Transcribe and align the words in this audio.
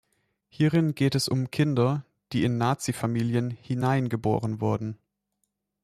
Hierin 0.49 0.95
geht 0.95 1.13
es 1.13 1.29
um 1.29 1.51
Kinder, 1.51 2.03
die 2.33 2.43
in 2.43 2.57
Nazi-Familien 2.57 3.51
hineingeboren 3.51 4.59
wurden. 4.59 4.97